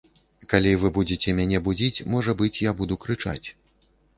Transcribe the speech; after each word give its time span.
Калі 0.53 0.71
вы 0.83 0.89
будзеце 0.95 1.35
мяне 1.39 1.61
будзіць, 1.67 2.03
можа 2.15 2.35
быць, 2.41 2.53
я 2.69 2.77
буду 2.81 2.99
крычаць. 3.05 3.47